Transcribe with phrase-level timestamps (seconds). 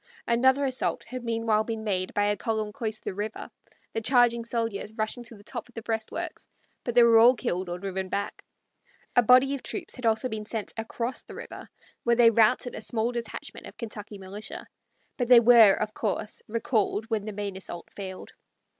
[0.27, 3.51] Another assault had meanwhile been made by a column close to the river,
[3.93, 6.49] the charging soldiers rushing to the top of the breastworks;
[6.83, 8.43] but they were all killed or driven back.
[9.15, 11.69] A body of troops had also been sent across the river,
[12.03, 14.65] where they routed a small detachment of Kentucky militia;
[15.17, 18.31] but they were, of course, recalled when the main assault failed.